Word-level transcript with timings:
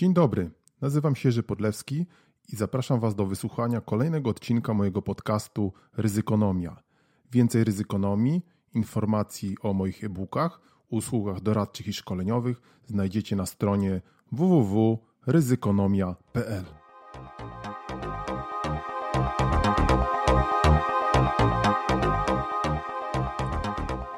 Dzień 0.00 0.14
dobry, 0.14 0.50
nazywam 0.80 1.16
się 1.16 1.28
Jerzy 1.28 1.42
Podlewski 1.42 2.06
i 2.48 2.56
zapraszam 2.56 3.00
Was 3.00 3.14
do 3.14 3.26
wysłuchania 3.26 3.80
kolejnego 3.80 4.30
odcinka 4.30 4.74
mojego 4.74 5.02
podcastu 5.02 5.72
Ryzykonomia. 5.96 6.82
Więcej 7.32 7.64
ryzykonomii, 7.64 8.42
informacji 8.74 9.56
o 9.62 9.72
moich 9.72 10.04
e-bookach, 10.04 10.60
usługach 10.88 11.40
doradczych 11.40 11.88
i 11.88 11.92
szkoleniowych 11.92 12.60
znajdziecie 12.86 13.36
na 13.36 13.46
stronie 13.46 14.00
www.ryzykonomia.pl. 14.32 16.64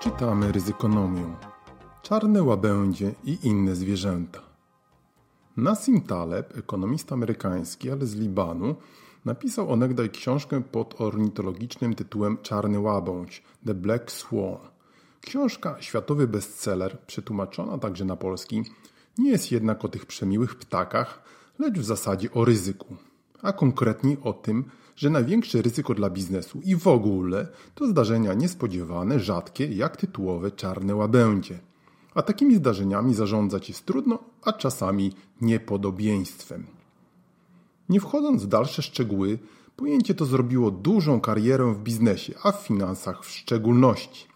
Czytamy 0.00 0.52
ryzykonomię. 0.52 1.36
Czarne 2.02 2.42
łabędzie 2.42 3.14
i 3.24 3.38
inne 3.42 3.74
zwierzęta. 3.74 4.47
Nassim 5.58 6.00
Taleb, 6.00 6.58
ekonomista 6.58 7.14
amerykański, 7.14 7.90
ale 7.90 8.06
z 8.06 8.14
Libanu, 8.14 8.76
napisał 9.24 9.72
onegdaj 9.72 10.10
książkę 10.10 10.62
pod 10.62 11.00
ornitologicznym 11.00 11.94
tytułem 11.94 12.38
Czarny 12.42 12.80
łabędź– 12.80 13.42
The 13.66 13.74
Black 13.74 14.12
Swan. 14.12 14.58
Książka, 15.20 15.76
światowy 15.80 16.28
bestseller, 16.28 16.98
przetłumaczona 17.06 17.78
także 17.78 18.04
na 18.04 18.16
polski, 18.16 18.62
nie 19.18 19.30
jest 19.30 19.52
jednak 19.52 19.84
o 19.84 19.88
tych 19.88 20.06
przemiłych 20.06 20.54
ptakach, 20.54 21.22
lecz 21.58 21.78
w 21.78 21.84
zasadzie 21.84 22.32
o 22.32 22.44
ryzyku. 22.44 22.96
A 23.42 23.52
konkretniej 23.52 24.16
o 24.22 24.32
tym, 24.32 24.64
że 24.96 25.10
największe 25.10 25.62
ryzyko 25.62 25.94
dla 25.94 26.10
biznesu 26.10 26.60
i 26.64 26.76
w 26.76 26.86
ogóle 26.86 27.48
to 27.74 27.86
zdarzenia 27.86 28.34
niespodziewane, 28.34 29.20
rzadkie, 29.20 29.66
jak 29.66 29.96
tytułowe 29.96 30.50
czarne 30.50 30.94
łabędzie– 30.94 31.58
a 32.18 32.22
takimi 32.22 32.56
zdarzeniami 32.56 33.14
zarządzać 33.14 33.68
jest 33.68 33.86
trudno, 33.86 34.18
a 34.42 34.52
czasami 34.52 35.12
niepodobieństwem. 35.40 36.66
Nie 37.88 38.00
wchodząc 38.00 38.42
w 38.42 38.46
dalsze 38.46 38.82
szczegóły, 38.82 39.38
pojęcie 39.76 40.14
to 40.14 40.24
zrobiło 40.24 40.70
dużą 40.70 41.20
karierę 41.20 41.74
w 41.74 41.82
biznesie, 41.82 42.34
a 42.42 42.52
w 42.52 42.66
finansach 42.66 43.24
w 43.24 43.30
szczególności. 43.30 44.26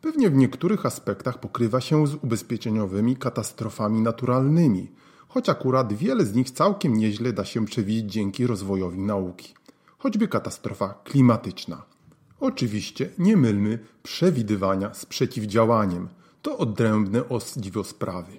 Pewnie 0.00 0.30
w 0.30 0.34
niektórych 0.34 0.86
aspektach 0.86 1.40
pokrywa 1.40 1.80
się 1.80 2.06
z 2.06 2.14
ubezpieczeniowymi 2.14 3.16
katastrofami 3.16 4.00
naturalnymi, 4.00 4.90
choć 5.28 5.48
akurat 5.48 5.92
wiele 5.92 6.24
z 6.24 6.34
nich 6.34 6.50
całkiem 6.50 6.96
nieźle 6.96 7.32
da 7.32 7.44
się 7.44 7.66
przewidzieć 7.66 8.12
dzięki 8.12 8.46
rozwojowi 8.46 9.00
nauki. 9.00 9.54
Choćby 9.98 10.28
katastrofa 10.28 10.94
klimatyczna. 11.04 11.82
Oczywiście 12.40 13.10
nie 13.18 13.36
mylmy 13.36 13.78
przewidywania 14.02 14.94
z 14.94 15.06
przeciwdziałaniem– 15.06 16.08
to 16.42 16.58
odrębne 16.58 17.22
sprawy. 17.84 18.32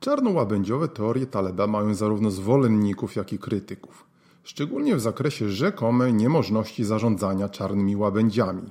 Czarnołabędziowe 0.00 0.88
teorie 0.88 1.26
Taleba 1.26 1.66
mają 1.66 1.94
zarówno 1.94 2.30
zwolenników, 2.30 3.16
jak 3.16 3.32
i 3.32 3.38
krytyków, 3.38 4.04
szczególnie 4.44 4.96
w 4.96 5.00
zakresie 5.00 5.50
rzekomej 5.50 6.14
niemożności 6.14 6.84
zarządzania 6.84 7.48
czarnymi 7.48 7.96
łabędziami. 7.96 8.70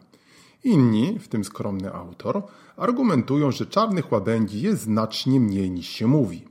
Inni, 0.63 1.19
w 1.19 1.27
tym 1.27 1.43
skromny 1.43 1.93
autor, 1.93 2.43
argumentują, 2.77 3.51
że 3.51 3.65
czarnych 3.65 4.11
łabędzi 4.11 4.61
jest 4.61 4.81
znacznie 4.81 5.39
mniej 5.39 5.71
niż 5.71 5.87
się 5.87 6.07
mówi. 6.07 6.45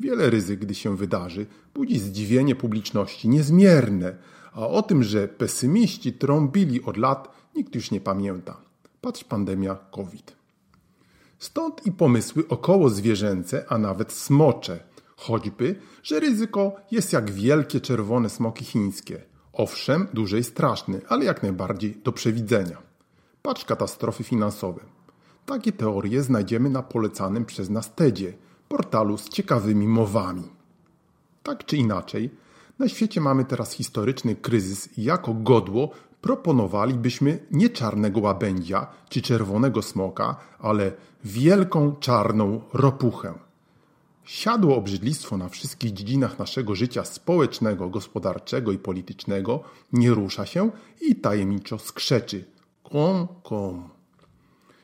Wiele 0.00 0.30
ryzyk, 0.30 0.60
gdy 0.60 0.74
się 0.74 0.96
wydarzy, 0.96 1.46
budzi 1.74 1.98
zdziwienie 1.98 2.54
publiczności 2.54 3.28
niezmierne, 3.28 4.16
a 4.52 4.66
o 4.66 4.82
tym, 4.82 5.02
że 5.02 5.28
pesymiści 5.28 6.12
trąbili 6.12 6.82
od 6.82 6.96
lat, 6.96 7.28
nikt 7.56 7.74
już 7.74 7.90
nie 7.90 8.00
pamięta. 8.00 8.56
Patrz 9.00 9.24
pandemia 9.24 9.74
COVID. 9.90 10.43
Stąd 11.38 11.86
i 11.86 11.92
pomysły 11.92 12.44
około 12.48 12.90
zwierzęce, 12.90 13.64
a 13.68 13.78
nawet 13.78 14.12
smocze. 14.12 14.84
Choćby, 15.16 15.76
że 16.02 16.20
ryzyko 16.20 16.76
jest 16.90 17.12
jak 17.12 17.30
wielkie 17.30 17.80
czerwone 17.80 18.30
smoki 18.30 18.64
chińskie. 18.64 19.22
Owszem, 19.52 20.08
dłużej 20.14 20.44
straszny, 20.44 21.00
ale 21.08 21.24
jak 21.24 21.42
najbardziej 21.42 22.00
do 22.04 22.12
przewidzenia. 22.12 22.82
Patrz 23.42 23.64
katastrofy 23.64 24.24
finansowe. 24.24 24.80
Takie 25.46 25.72
teorie 25.72 26.22
znajdziemy 26.22 26.70
na 26.70 26.82
polecanym 26.82 27.44
przez 27.44 27.70
nas 27.70 27.94
TEDzie, 27.94 28.32
portalu 28.68 29.18
z 29.18 29.28
ciekawymi 29.28 29.88
mowami. 29.88 30.48
Tak 31.42 31.64
czy 31.64 31.76
inaczej, 31.76 32.30
na 32.78 32.88
świecie 32.88 33.20
mamy 33.20 33.44
teraz 33.44 33.72
historyczny 33.72 34.36
kryzys 34.36 34.98
i 34.98 35.02
jako 35.02 35.34
godło 35.34 35.90
proponowalibyśmy 36.24 37.38
nie 37.50 37.68
czarnego 37.68 38.20
łabędzia 38.20 38.86
czy 39.08 39.22
czerwonego 39.22 39.82
smoka, 39.82 40.36
ale 40.58 40.92
wielką 41.24 41.96
czarną 41.96 42.60
ropuchę. 42.72 43.34
Siadło 44.24 44.76
obrzydlistwo 44.76 45.36
na 45.36 45.48
wszystkich 45.48 45.92
dziedzinach 45.92 46.38
naszego 46.38 46.74
życia 46.74 47.04
społecznego, 47.04 47.88
gospodarczego 47.88 48.72
i 48.72 48.78
politycznego, 48.78 49.62
nie 49.92 50.10
rusza 50.10 50.46
się 50.46 50.70
i 51.00 51.16
tajemniczo 51.16 51.78
skrzeczy. 51.78 52.44
Kom, 52.82 53.28
kom. 53.42 53.88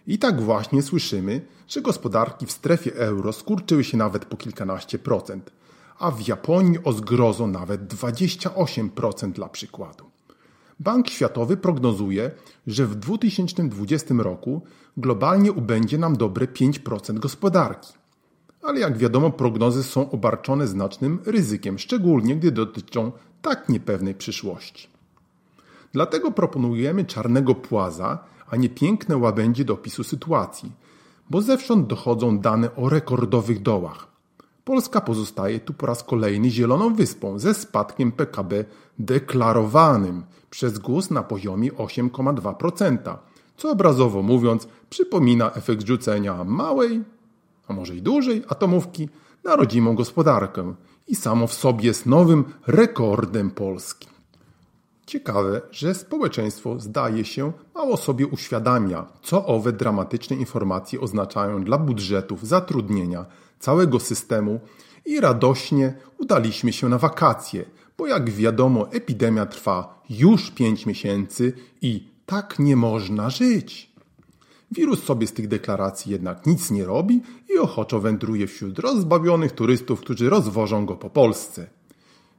I 0.07 0.19
tak 0.19 0.41
właśnie 0.41 0.83
słyszymy, 0.83 1.41
że 1.69 1.83
gospodarki 1.83 2.47
w 2.47 2.53
strefie 2.53 2.95
euro 2.95 3.33
skurczyły 3.33 3.85
się 3.85 3.97
nawet 3.97 4.25
po 4.25 4.37
kilkanaście 4.37 4.99
procent, 4.99 5.53
a 5.99 6.11
w 6.11 6.29
Japonii 6.29 6.79
o 6.85 6.93
zgrozo 6.93 7.47
nawet 7.47 7.95
28% 7.95 9.33
dla 9.33 9.49
przykładu. 9.49 10.11
Bank 10.81 11.11
Światowy 11.11 11.57
prognozuje, 11.57 12.31
że 12.67 12.87
w 12.87 12.95
2020 12.95 14.15
roku 14.19 14.63
globalnie 14.97 15.53
ubędzie 15.53 15.99
nam 15.99 16.17
dobre 16.17 16.47
5% 16.47 17.19
gospodarki. 17.19 17.93
Ale 18.63 18.81
jak 18.81 18.99
wiadomo, 18.99 19.31
prognozy 19.31 19.83
są 19.83 20.11
obarczone 20.11 20.67
znacznym 20.67 21.19
ryzykiem, 21.27 21.79
szczególnie 21.79 22.37
gdy 22.37 22.51
dotyczą 22.51 23.13
tak 23.43 23.69
niepewnej 23.69 24.15
przyszłości. 24.15 24.89
Dlatego 25.93 26.31
proponujemy 26.31 27.05
czarnego 27.05 27.55
płaza, 27.55 28.19
a 28.51 28.57
nie 28.57 28.69
piękne 28.69 29.17
łabędzie 29.17 29.65
do 29.65 29.79
sytuacji, 30.05 30.73
bo 31.31 31.43
zewsząd 31.43 31.87
dochodzą 31.87 32.39
dane 32.39 32.75
o 32.75 32.89
rekordowych 32.89 33.63
dołach. 33.63 34.10
Polska 34.71 35.01
pozostaje 35.01 35.61
tu 35.61 35.75
po 35.75 35.87
raz 35.87 36.03
kolejny 36.03 36.51
zieloną 36.51 36.95
wyspą 36.95 37.39
ze 37.39 37.55
spadkiem 37.55 38.13
PKB 38.13 38.65
deklarowanym 38.99 40.23
przez 40.51 40.79
GUS 40.79 41.11
na 41.11 41.23
poziomie 41.23 41.73
8,2%, 41.73 43.17
co 43.57 43.71
obrazowo 43.71 44.23
mówiąc 44.23 44.69
przypomina 44.91 45.53
efekt 45.53 45.87
rzucenia 45.87 46.45
małej, 46.45 47.03
a 47.69 47.73
może 47.73 47.97
i 47.97 48.03
dużej 48.03 48.43
atomówki 48.49 49.09
na 49.45 49.57
rodzimą 49.57 49.95
gospodarkę 49.95 50.75
i 51.09 51.15
samo 51.15 51.47
w 51.47 51.55
sobie 51.55 51.87
jest 51.87 52.07
nowym 52.07 52.45
rekordem 52.67 53.51
Polski. 53.51 54.10
Ciekawe, 55.11 55.61
że 55.71 55.95
społeczeństwo 55.95 56.81
zdaje 56.81 57.25
się 57.25 57.53
mało 57.75 57.97
sobie 57.97 58.27
uświadamia, 58.27 59.07
co 59.23 59.47
owe 59.47 59.73
dramatyczne 59.73 60.37
informacje 60.37 61.01
oznaczają 61.01 61.65
dla 61.65 61.79
budżetów, 61.79 62.47
zatrudnienia, 62.47 63.27
całego 63.59 64.01
systemu 64.01 64.61
i 65.07 65.21
radośnie 65.21 65.95
udaliśmy 66.19 66.73
się 66.73 66.89
na 66.89 66.99
wakacje, 66.99 67.65
bo 67.99 68.07
jak 68.07 68.31
wiadomo, 68.31 68.93
epidemia 68.93 69.47
trwa 69.47 70.03
już 70.11 70.51
pięć 70.51 70.87
miesięcy 70.87 71.53
i 71.83 72.09
tak 72.27 72.59
nie 72.59 72.77
można 72.77 73.31
żyć. 73.31 73.93
Wirus 74.71 75.03
sobie 75.03 75.27
z 75.27 75.33
tych 75.33 75.49
deklaracji 75.49 76.13
jednak 76.13 76.47
nic 76.47 76.71
nie 76.71 76.85
robi 76.85 77.23
i 77.55 77.59
ochoczo 77.59 78.01
wędruje 78.01 78.47
wśród 78.47 78.79
rozbawionych 78.79 79.53
turystów, 79.53 80.01
którzy 80.01 80.31
rozwożą 80.31 80.87
go 80.87 80.97
po 80.97 81.11
Polsce. 81.11 81.80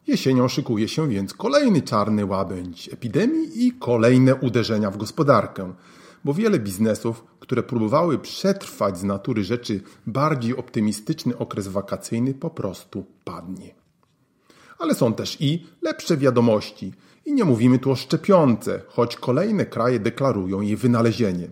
Jesienią 0.08 0.48
szykuje 0.48 0.88
się 0.88 1.10
więc 1.10 1.34
kolejny 1.34 1.82
czarny 1.82 2.26
łabędź 2.26 2.90
epidemii 2.94 3.66
i 3.68 3.72
kolejne 3.72 4.36
uderzenia 4.36 4.92
w 4.92 4.98
gospodarkę, 4.98 5.74
bo 6.24 6.34
wiele 6.34 6.60
biznesów, 6.60 7.24
które 7.40 7.64
próbowały 7.64 8.20
przetrwać 8.20 8.98
z 8.98 9.04
natury 9.04 9.44
rzeczy 9.44 9.82
bardziej 10.08 10.56
optymistyczny 10.56 11.38
okres 11.38 11.68
wakacyjny, 11.68 12.34
po 12.34 12.50
prostu 12.50 13.06
padnie. 13.24 13.76
Ale 14.80 14.96
są 14.96 15.14
też 15.14 15.38
i 15.42 15.66
lepsze 15.82 16.18
wiadomości. 16.18 16.94
I 17.26 17.34
nie 17.34 17.44
mówimy 17.44 17.80
tu 17.80 17.92
o 17.92 17.96
szczepionce, 17.96 18.82
choć 18.88 19.16
kolejne 19.16 19.66
kraje 19.66 20.00
deklarują 20.00 20.62
jej 20.62 20.76
wynalezienie. 20.76 21.48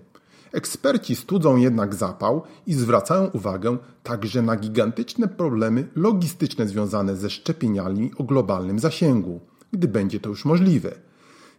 Eksperci 0.51 1.15
studzą 1.15 1.57
jednak 1.57 1.95
zapał 1.95 2.43
i 2.67 2.73
zwracają 2.73 3.25
uwagę 3.25 3.77
także 4.03 4.41
na 4.41 4.55
gigantyczne 4.55 5.27
problemy 5.27 5.87
logistyczne 5.95 6.67
związane 6.67 7.15
ze 7.15 7.29
szczepieniami 7.29 8.11
o 8.17 8.23
globalnym 8.23 8.79
zasięgu, 8.79 9.39
gdy 9.73 9.87
będzie 9.87 10.19
to 10.19 10.29
już 10.29 10.45
możliwe– 10.45 10.95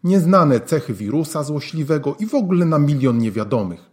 nieznane 0.04 0.60
cechy 0.60 0.94
wirusa 0.94 1.42
złośliwego 1.42 2.16
i 2.18 2.26
w 2.26 2.34
ogóle 2.34 2.66
na 2.66 2.78
milion 2.78 3.18
niewiadomych. 3.18 3.90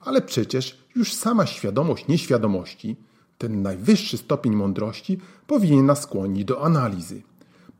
Ale 0.00 0.22
przecież 0.22 0.84
już 0.96 1.14
sama 1.14 1.46
świadomość 1.46 2.08
nieświadomości, 2.08 2.96
ten 3.38 3.62
najwyższy 3.62 4.18
stopień 4.18 4.54
mądrości, 4.54 5.20
powinien 5.46 5.86
nas 5.86 6.02
skłonić 6.02 6.44
do 6.44 6.64
analizy, 6.64 7.22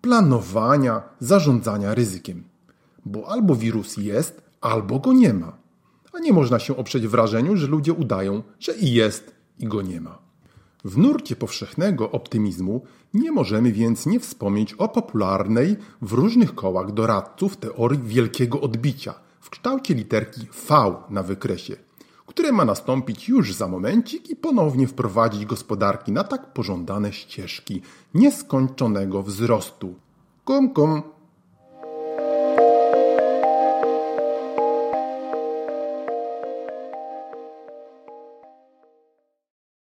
planowania, 0.01 1.03
zarządzania 1.21 1.95
ryzykiem. 1.95 2.45
Bo 3.07 3.29
albo 3.29 3.57
wirus 3.57 3.97
jest, 3.97 4.43
albo 4.61 4.99
go 4.99 5.13
nie 5.13 5.35
ma. 5.35 5.59
A 6.13 6.19
nie 6.19 6.33
można 6.33 6.59
się 6.59 6.77
oprzeć 6.77 7.07
wrażeniu, 7.07 7.57
że 7.57 7.67
ludzie 7.67 7.93
udają, 7.93 8.43
że 8.61 8.75
i 8.75 8.93
jest, 8.93 9.35
i 9.59 9.67
go 9.67 9.83
nie 9.83 10.01
ma. 10.01 10.19
W 10.85 10.99
nurcie 10.99 11.37
powszechnego 11.37 12.11
optymizmu 12.11 12.83
nie 13.15 13.33
możemy 13.33 13.73
więc 13.73 14.07
nie 14.07 14.21
wspomnieć 14.21 14.75
o 14.75 14.89
popularnej 14.89 15.77
w 16.03 16.13
różnych 16.13 16.55
kołach 16.55 16.93
doradców 16.93 17.57
teorii 17.57 18.01
wielkiego 18.03 18.61
odbicia 18.61 19.15
w 19.41 19.51
kształcie 19.51 19.95
literki 19.95 20.41
V 20.69 20.95
na 21.11 21.23
wykresie, 21.23 21.77
które 22.27 22.53
ma 22.53 22.65
nastąpić 22.65 23.29
już 23.29 23.55
za 23.55 23.69
momencik 23.69 24.31
i 24.31 24.37
ponownie 24.37 24.89
wprowadzić 24.89 25.47
gospodarki 25.47 26.13
na 26.13 26.25
tak 26.25 26.53
pożądane 26.53 27.13
ścieżki 27.13 27.83
nieskończonego 28.15 29.23
wzrostu. 29.23 29.95
Kum 30.45 30.71
kum, 30.71 31.03